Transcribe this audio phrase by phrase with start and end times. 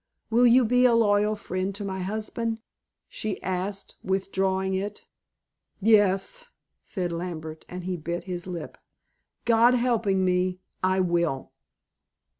[0.31, 2.57] "Will you be a loyal friend to my husband?"
[3.07, 5.05] she asked, withdrawing it.
[5.79, 6.45] "Yes,"
[6.81, 8.79] said Lambert, and he bit his lip.
[9.45, 11.51] "God helping me, I will."